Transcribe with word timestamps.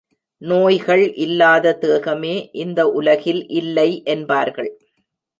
நோய்கள் 0.41 1.13
இல்லாத 1.15 1.73
தேகமே 1.81 2.49
இந்த 2.53 2.79
உலகில் 2.91 3.47
இல்லை 3.51 4.01
என்பார்கள். 4.05 4.71